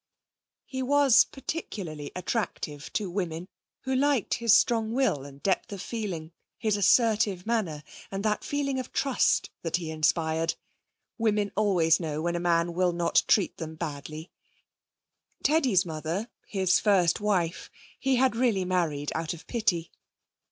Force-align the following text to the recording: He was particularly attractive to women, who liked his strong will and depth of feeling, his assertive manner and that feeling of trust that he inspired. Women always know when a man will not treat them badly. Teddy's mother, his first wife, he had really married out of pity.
He 0.65 0.81
was 0.81 1.25
particularly 1.25 2.11
attractive 2.15 2.91
to 2.93 3.07
women, 3.07 3.47
who 3.81 3.93
liked 3.93 4.33
his 4.33 4.55
strong 4.55 4.93
will 4.93 5.23
and 5.25 5.43
depth 5.43 5.71
of 5.71 5.79
feeling, 5.79 6.31
his 6.57 6.75
assertive 6.75 7.45
manner 7.45 7.83
and 8.09 8.25
that 8.25 8.43
feeling 8.43 8.79
of 8.79 8.91
trust 8.91 9.51
that 9.61 9.77
he 9.77 9.91
inspired. 9.91 10.55
Women 11.19 11.51
always 11.55 11.99
know 11.99 12.19
when 12.23 12.35
a 12.35 12.39
man 12.39 12.73
will 12.73 12.93
not 12.93 13.21
treat 13.27 13.57
them 13.57 13.75
badly. 13.75 14.31
Teddy's 15.43 15.85
mother, 15.85 16.27
his 16.47 16.79
first 16.79 17.19
wife, 17.21 17.69
he 17.99 18.15
had 18.15 18.35
really 18.35 18.65
married 18.65 19.11
out 19.13 19.35
of 19.35 19.45
pity. 19.45 19.91